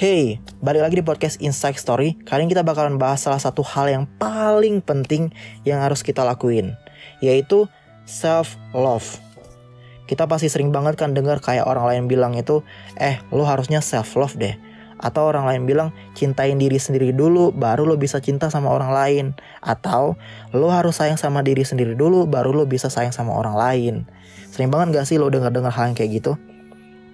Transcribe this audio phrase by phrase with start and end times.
[0.00, 2.16] Hey, balik lagi di podcast Insight Story.
[2.24, 5.28] Kali ini kita bakalan bahas salah satu hal yang paling penting
[5.68, 6.72] yang harus kita lakuin,
[7.20, 7.68] yaitu
[8.08, 9.20] self love.
[10.08, 12.64] Kita pasti sering banget kan dengar kayak orang lain bilang itu,
[12.96, 14.56] eh lo harusnya self love deh.
[15.04, 19.26] Atau orang lain bilang cintain diri sendiri dulu baru lo bisa cinta sama orang lain.
[19.60, 20.16] Atau
[20.56, 23.94] lo harus sayang sama diri sendiri dulu baru lo bisa sayang sama orang lain.
[24.48, 26.40] Sering banget gak sih lo dengar-dengar hal yang kayak gitu?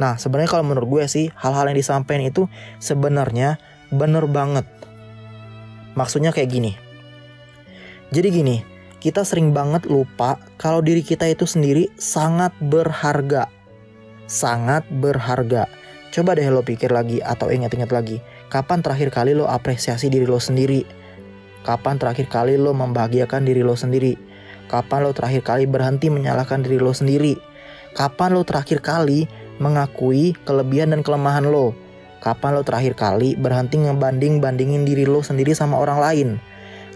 [0.00, 2.48] Nah, sebenarnya kalau menurut gue sih, hal-hal yang disampaikan itu
[2.80, 3.60] sebenarnya
[3.92, 4.64] bener banget.
[5.92, 6.72] Maksudnya kayak gini.
[8.08, 8.56] Jadi gini,
[8.96, 13.52] kita sering banget lupa kalau diri kita itu sendiri sangat berharga.
[14.24, 15.68] Sangat berharga.
[16.10, 18.18] Coba deh lo pikir lagi atau ingat-ingat lagi.
[18.50, 20.82] Kapan terakhir kali lo apresiasi diri lo sendiri?
[21.62, 24.18] Kapan terakhir kali lo membahagiakan diri lo sendiri?
[24.66, 27.38] Kapan lo terakhir kali berhenti menyalahkan diri lo sendiri?
[27.94, 29.30] Kapan lo terakhir kali
[29.60, 31.76] mengakui kelebihan dan kelemahan lo.
[32.20, 36.28] Kapan lo terakhir kali berhenti ngebanding-bandingin diri lo sendiri sama orang lain?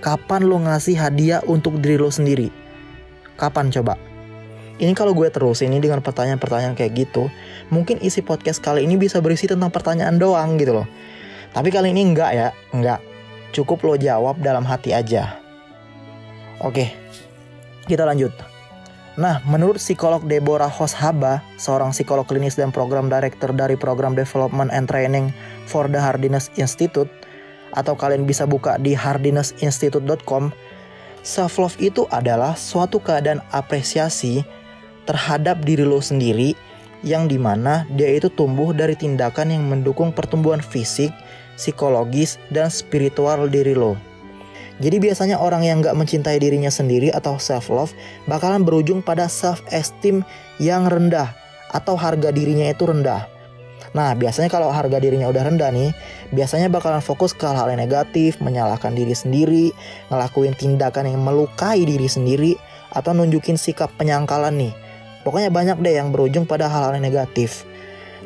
[0.01, 2.49] Kapan lo ngasih hadiah untuk diri lo sendiri?
[3.37, 3.97] Kapan coba?
[4.75, 7.31] Ini kalau gue terus ini dengan pertanyaan-pertanyaan kayak gitu,
[7.71, 10.89] mungkin isi podcast kali ini bisa berisi tentang pertanyaan doang gitu loh.
[11.55, 12.99] Tapi kali ini enggak ya, enggak.
[13.55, 15.39] Cukup lo jawab dalam hati aja.
[16.59, 16.91] Oke,
[17.87, 18.54] kita lanjut.
[19.15, 24.91] Nah, menurut psikolog Deborah Hoshaba, seorang psikolog klinis dan program director dari program Development and
[24.91, 25.31] Training
[25.71, 27.07] for the Hardiness Institute,
[27.79, 30.51] atau kalian bisa buka di hardinessinstitute.com,
[31.23, 34.43] self love itu adalah suatu keadaan apresiasi
[35.07, 36.59] terhadap diri lo sendiri
[37.07, 41.15] yang di mana dia itu tumbuh dari tindakan yang mendukung pertumbuhan fisik,
[41.55, 43.95] psikologis, dan spiritual diri lo.
[44.83, 47.95] Jadi biasanya orang yang gak mencintai dirinya sendiri atau self love
[48.27, 50.27] bakalan berujung pada self esteem
[50.59, 51.31] yang rendah
[51.71, 53.31] atau harga dirinya itu rendah.
[53.95, 55.95] Nah biasanya kalau harga dirinya udah rendah nih,
[56.35, 59.71] biasanya bakalan fokus ke hal-hal yang negatif, menyalahkan diri sendiri,
[60.11, 62.59] ngelakuin tindakan yang melukai diri sendiri,
[62.91, 64.75] atau nunjukin sikap penyangkalan nih.
[65.23, 67.63] Pokoknya banyak deh yang berujung pada hal-hal yang negatif.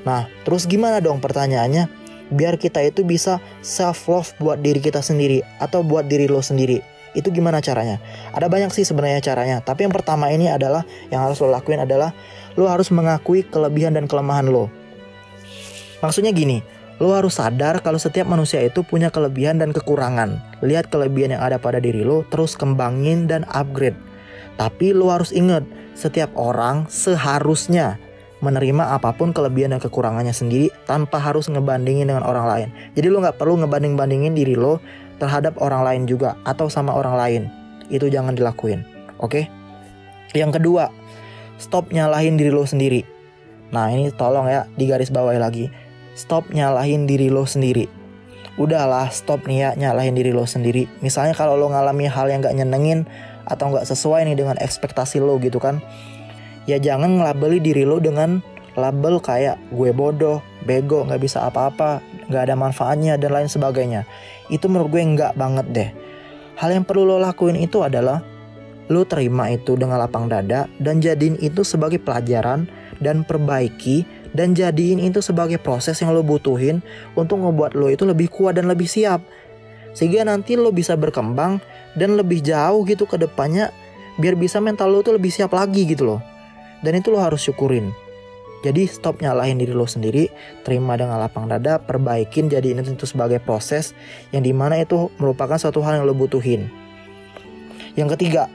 [0.09, 1.98] Nah, terus gimana dong pertanyaannya?
[2.35, 6.81] Biar kita itu bisa self love buat diri kita sendiri atau buat diri lo sendiri.
[7.17, 7.99] Itu gimana caranya?
[8.37, 12.13] Ada banyak sih sebenarnya caranya, tapi yang pertama ini adalah yang harus lo lakuin adalah
[12.55, 14.69] lo harus mengakui kelebihan dan kelemahan lo.
[15.99, 16.63] Maksudnya gini,
[17.03, 20.39] lo harus sadar kalau setiap manusia itu punya kelebihan dan kekurangan.
[20.63, 23.99] Lihat kelebihan yang ada pada diri lo, terus kembangin dan upgrade.
[24.59, 25.67] Tapi lo harus ingat,
[25.99, 27.99] setiap orang seharusnya
[28.39, 32.69] menerima apa pun kelebihan dan kekurangannya sendiri tanpa harus ngebandingin dengan orang lain.
[32.95, 34.79] Jadi lo nggak perlu ngebanding-bandingin diri lo
[35.19, 37.43] terhadap orang lain juga atau sama orang lain.
[37.91, 38.87] Itu jangan dilakuin.
[39.19, 39.51] Oke?
[40.37, 40.93] Yang kedua,
[41.59, 43.03] stop nyalahin diri lo sendiri.
[43.75, 45.67] Nah ini tolong ya digaris bawahi lagi.
[46.15, 47.91] Stop nyalahin diri lo sendiri.
[48.59, 50.91] Udahlah stop nih ya nyalahin diri lo sendiri.
[51.03, 53.07] Misalnya kalau lo ngalami hal yang gak nyenengin
[53.47, 55.79] atau gak sesuai nih dengan ekspektasi lo gitu kan
[56.69, 58.45] ya jangan ngelabeli diri lo dengan
[58.77, 61.99] label kayak gue bodoh, bego, nggak bisa apa-apa,
[62.29, 64.05] nggak ada manfaatnya dan lain sebagainya.
[64.53, 65.91] Itu menurut gue nggak banget deh.
[66.61, 68.23] Hal yang perlu lo lakuin itu adalah
[68.89, 72.69] lo terima itu dengan lapang dada dan jadiin itu sebagai pelajaran
[73.01, 76.85] dan perbaiki dan jadiin itu sebagai proses yang lo butuhin
[77.17, 79.25] untuk ngebuat lo itu lebih kuat dan lebih siap.
[79.97, 81.59] Sehingga nanti lo bisa berkembang
[81.97, 83.73] dan lebih jauh gitu ke depannya
[84.19, 86.21] biar bisa mental lo tuh lebih siap lagi gitu loh.
[86.83, 87.91] Dan itu lo harus syukurin.
[88.67, 90.27] Jadi stop nyalahin diri lo sendiri,
[90.67, 93.95] terima dengan lapang dada, perbaikin jadi ini itu sebagai proses
[94.35, 96.67] yang di mana itu merupakan suatu hal yang lo butuhin.
[97.95, 98.51] Yang ketiga,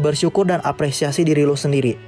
[0.00, 2.00] bersyukur dan apresiasi diri lo sendiri.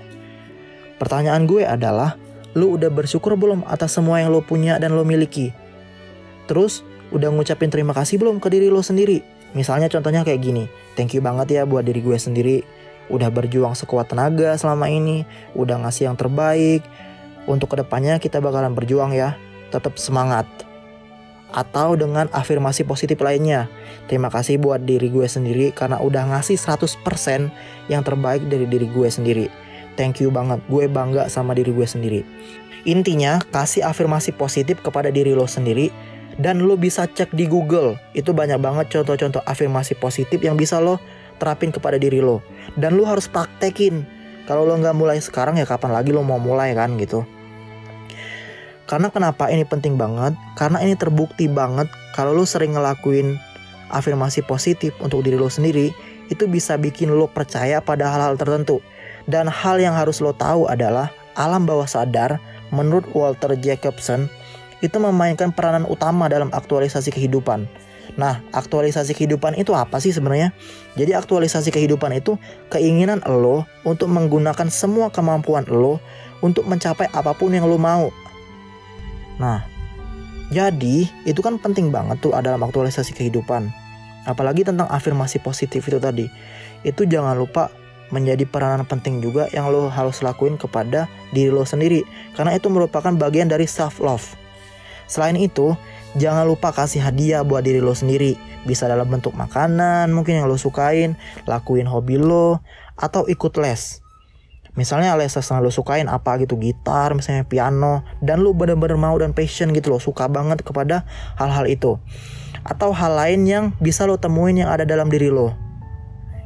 [0.96, 2.16] Pertanyaan gue adalah,
[2.56, 5.52] lo udah bersyukur belum atas semua yang lo punya dan lo miliki?
[6.48, 6.80] Terus,
[7.12, 9.20] udah ngucapin terima kasih belum ke diri lo sendiri?
[9.52, 10.64] Misalnya contohnya kayak gini,
[10.96, 12.64] thank you banget ya buat diri gue sendiri
[13.10, 15.24] udah berjuang sekuat tenaga selama ini,
[15.56, 16.84] udah ngasih yang terbaik.
[17.48, 19.34] Untuk ke depannya kita bakalan berjuang ya,
[19.74, 20.46] tetap semangat.
[21.52, 23.68] Atau dengan afirmasi positif lainnya.
[24.08, 27.02] Terima kasih buat diri gue sendiri karena udah ngasih 100%
[27.92, 29.46] yang terbaik dari diri gue sendiri.
[29.98, 32.24] Thank you banget, gue bangga sama diri gue sendiri.
[32.88, 35.92] Intinya, kasih afirmasi positif kepada diri lo sendiri
[36.40, 38.00] dan lo bisa cek di Google.
[38.16, 40.96] Itu banyak banget contoh-contoh afirmasi positif yang bisa lo
[41.42, 42.38] terapin kepada diri lo.
[42.78, 44.06] Dan lo harus praktekin.
[44.46, 47.26] Kalau lo nggak mulai sekarang ya kapan lagi lo mau mulai kan gitu.
[48.86, 49.50] Karena kenapa?
[49.50, 50.38] Ini penting banget.
[50.54, 53.42] Karena ini terbukti banget kalau lo sering ngelakuin
[53.90, 55.90] afirmasi positif untuk diri lo sendiri
[56.30, 58.78] itu bisa bikin lo percaya pada hal-hal tertentu.
[59.26, 62.38] Dan hal yang harus lo tahu adalah alam bawah sadar
[62.74, 64.26] menurut Walter Jacobson
[64.82, 67.70] itu memainkan peranan utama dalam aktualisasi kehidupan.
[68.14, 70.52] Nah, aktualisasi kehidupan itu apa sih sebenarnya?
[71.00, 72.36] Jadi aktualisasi kehidupan itu
[72.68, 76.02] keinginan lo untuk menggunakan semua kemampuan lo
[76.44, 78.12] untuk mencapai apa pun yang lo mau.
[79.40, 79.64] Nah,
[80.52, 83.72] jadi itu kan penting banget tuh dalam aktualisasi kehidupan.
[84.28, 86.28] Apalagi tentang afirmasi positif itu tadi.
[86.84, 87.72] Itu jangan lupa
[88.12, 92.04] menjadi peranan penting juga yang lo harus lakuin kepada diri lo sendiri
[92.36, 94.36] karena itu merupakan bagian dari self love.
[95.08, 95.72] Selain itu,
[96.16, 98.36] jangan lupa kasih hadiah buat diri lo sendiri.
[98.62, 101.18] Bisa dalam bentuk makanan mungkin yang lo sukain,
[101.48, 102.62] lakuin hobi lo,
[102.94, 104.02] atau ikut les.
[104.72, 109.36] Misalnya les yang lo sukain apa gitu, gitar, misalnya piano, dan lo bener-bener mau dan
[109.36, 111.04] passion gitu lo, suka banget kepada
[111.36, 112.00] hal-hal itu.
[112.64, 115.52] Atau hal lain yang bisa lo temuin yang ada dalam diri lo.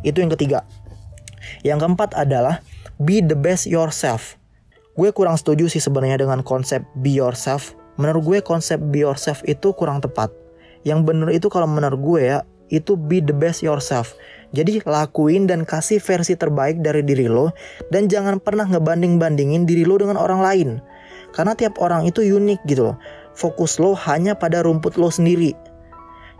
[0.03, 0.67] Itu yang ketiga.
[1.63, 2.65] Yang keempat adalah
[2.99, 4.41] be the best yourself.
[4.97, 9.73] Gue kurang setuju sih sebenarnya dengan konsep be yourself menurut gue konsep be yourself itu
[9.77, 10.33] kurang tepat.
[10.87, 12.39] Yang bener itu kalau menurut gue ya,
[12.71, 14.15] itu be the best yourself.
[14.55, 17.51] Jadi lakuin dan kasih versi terbaik dari diri lo
[17.91, 20.69] dan jangan pernah ngebanding-bandingin diri lo dengan orang lain.
[21.35, 22.97] Karena tiap orang itu unik gitu loh.
[23.37, 25.53] Fokus lo hanya pada rumput lo sendiri.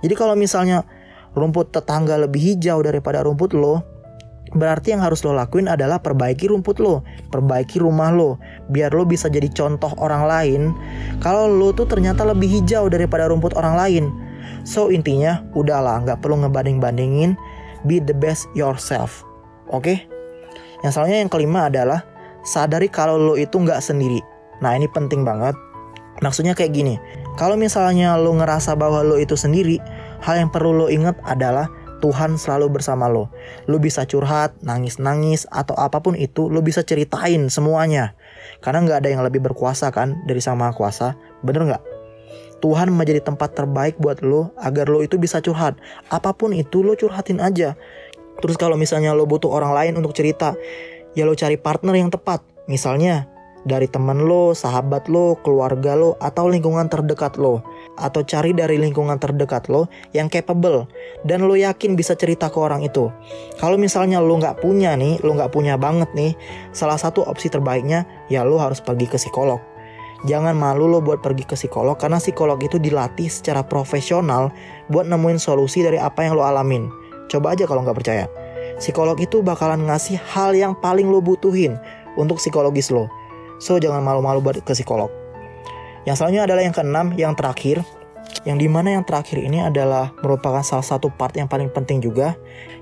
[0.01, 0.87] Jadi kalau misalnya
[1.37, 3.85] rumput tetangga lebih hijau daripada rumput lo,
[4.55, 7.03] Berarti yang harus lo lakuin adalah perbaiki rumput lo,
[7.35, 8.39] perbaiki rumah lo,
[8.71, 10.63] biar lo bisa jadi contoh orang lain.
[11.19, 14.05] Kalau lo tuh ternyata lebih hijau daripada rumput orang lain.
[14.63, 17.35] So intinya udahlah nggak perlu ngebanding-bandingin,
[17.91, 19.27] be the best yourself.
[19.75, 19.83] Oke?
[19.83, 19.99] Okay?
[20.87, 22.01] Yang selanjutnya yang kelima adalah
[22.47, 24.23] sadari kalau lo itu nggak sendiri.
[24.63, 25.59] Nah ini penting banget.
[26.25, 26.97] Maksudnya kayak gini,
[27.37, 29.77] kalau misalnya lo ngerasa bahwa lo itu sendiri,
[30.25, 31.69] hal yang perlu lo ingat adalah
[32.05, 33.33] Tuhan selalu bersama lo.
[33.65, 38.13] Lo bisa curhat, nangis-nangis, atau apa pun itu, lo bisa ceritain semuanya.
[38.61, 41.85] Karena nggak ada yang lebih berkuasa kan dari sama kuasa, bener nggak?
[42.65, 45.77] Tuhan menjadi tempat terbaik buat lo agar lo itu bisa curhat.
[46.09, 47.77] Apa pun itu lo curhatin aja.
[48.41, 50.57] Terus kalau misalnya lo butuh orang lain untuk cerita,
[51.13, 52.45] ya lo cari partner yang tepat.
[52.67, 53.36] Misalnya
[53.67, 57.61] dari teman lo, sahabat lo, keluarga lo, atau lingkungan terdekat lo.
[57.99, 60.87] Atau cari dari lingkungan terdekat lo yang capable
[61.27, 63.11] dan lo yakin bisa cerita ke orang itu.
[63.59, 66.39] Kalau misalnya lo nggak punya nih, lo nggak punya banget nih,
[66.71, 69.59] salah satu opsi terbaiknya ya lo harus pergi ke psikolog.
[70.25, 74.49] Jangan malu lo buat pergi ke psikolog karena psikolog itu dilatih secara profesional
[74.89, 76.89] buat nemuin solusi dari apa yang lo alamin.
[77.29, 78.25] Coba aja kalau nggak percaya.
[78.81, 81.77] Psikolog itu bakalan ngasih hal yang paling lo butuhin
[82.17, 83.09] untuk psikologis lo.
[83.59, 85.09] So jangan malu-malu buat ke psikolog.
[86.07, 87.83] Yang selanjutnya adalah yang keenam, yang terakhir.
[88.47, 92.37] Yang di mana yang terakhir ini adalah merupakan salah satu part yang paling penting juga,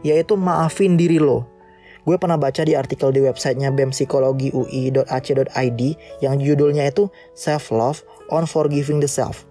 [0.04, 1.46] yaitu maafin diri lo.
[2.04, 5.80] Gue pernah baca di artikel di websitenya bempsikologiui.ac.id
[6.20, 9.48] yang judulnya itu Self Love on Forgiving the Self.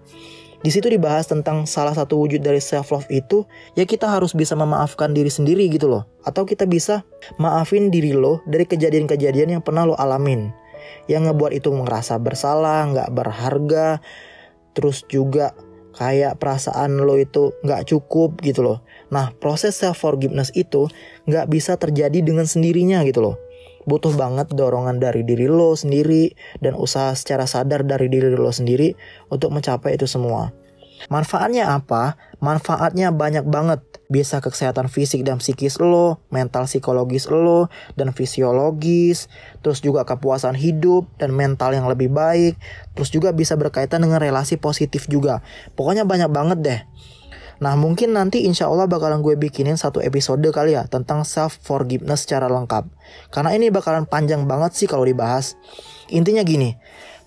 [0.62, 3.44] Di situ dibahas tentang salah satu wujud dari self love itu
[3.76, 6.08] ya kita harus bisa memaafkan diri sendiri gitu loh.
[6.24, 7.04] Atau kita bisa
[7.36, 10.63] maafin diri lo dari kejadian-kejadian yang pernah lo alamin
[11.06, 14.00] yang ngebuat itu ngerasa bersalah, nggak berharga,
[14.74, 15.54] terus juga
[15.94, 18.78] kayak perasaan lo itu nggak cukup gitu loh.
[19.14, 20.90] Nah proses self forgiveness itu
[21.30, 23.36] nggak bisa terjadi dengan sendirinya gitu loh.
[23.84, 28.96] Butuh banget dorongan dari diri lo sendiri dan usaha secara sadar dari diri lo sendiri
[29.28, 30.50] untuk mencapai itu semua.
[31.12, 32.16] Manfaatnya apa?
[32.40, 33.80] Manfaatnya banyak banget.
[34.08, 39.32] Bisa kesehatan fisik dan psikis lo, mental psikologis lo, dan fisiologis.
[39.60, 42.56] Terus juga kepuasan hidup dan mental yang lebih baik.
[42.96, 45.40] Terus juga bisa berkaitan dengan relasi positif juga.
[45.76, 46.80] Pokoknya banyak banget deh.
[47.62, 52.26] Nah mungkin nanti insya Allah bakalan gue bikinin satu episode kali ya tentang self forgiveness
[52.26, 52.90] secara lengkap.
[53.30, 55.54] Karena ini bakalan panjang banget sih kalau dibahas.
[56.10, 56.74] Intinya gini,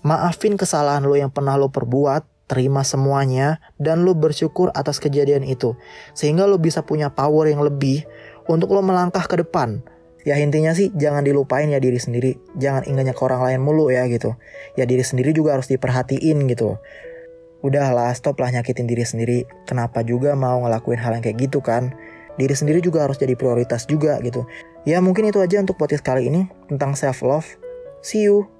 [0.04, 5.76] maafin kesalahan lo yang pernah lo perbuat, terima semuanya, dan lo bersyukur atas kejadian itu.
[6.16, 8.08] Sehingga lo bisa punya power yang lebih
[8.48, 9.84] untuk lo melangkah ke depan.
[10.26, 12.36] Ya intinya sih jangan dilupain ya diri sendiri.
[12.58, 14.34] Jangan ingatnya ke orang lain mulu ya gitu.
[14.74, 16.80] Ya diri sendiri juga harus diperhatiin gitu.
[17.62, 19.38] Udahlah stop lah nyakitin diri sendiri.
[19.64, 21.94] Kenapa juga mau ngelakuin hal yang kayak gitu kan?
[22.38, 24.46] Diri sendiri juga harus jadi prioritas juga gitu.
[24.86, 27.48] Ya mungkin itu aja untuk podcast kali ini tentang self love.
[28.02, 28.57] See you.